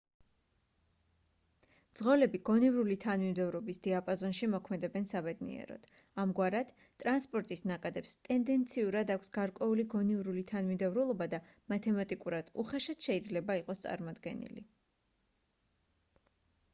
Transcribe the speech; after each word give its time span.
მძღოლები 1.89 2.39
გონივრული 2.49 2.95
თანმიმდევრობის 3.03 3.79
დიაპაზონში 3.87 4.49
მოქმედებენ 4.53 5.05
საბედნიეროდ 5.11 5.85
ამგვარად 6.25 6.73
ტრანსპორტის 7.05 7.63
ნაკადებს 7.73 8.17
ტენდენციურად 8.29 9.13
აქვს 9.19 9.33
გარკვეული 9.37 9.87
გონივრული 9.93 10.47
თანმიმდევრულობა 10.55 11.29
და 11.37 11.43
მათემატიკურად 11.77 12.51
უხეშად 12.67 13.09
შეიძლება 13.11 13.59
იყოს 13.63 13.85
წარმოდგენილი 13.87 14.69